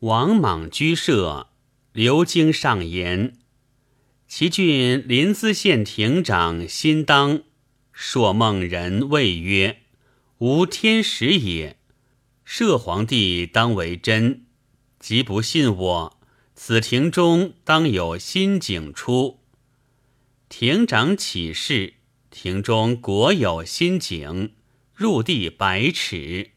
[0.00, 1.48] 王莽居舍，
[1.92, 3.34] 刘京上言：
[4.26, 7.42] 其郡临淄县亭长新当，
[7.92, 9.82] 朔梦人谓曰
[10.40, 11.76] ：“吾天时也。
[12.46, 14.46] 摄皇帝当为真。
[14.98, 16.20] 即不信我，
[16.54, 19.40] 此亭中当有新景出。”
[20.48, 21.92] 亭长起事，
[22.30, 24.54] 亭中果有新景，
[24.94, 26.52] 入地百尺。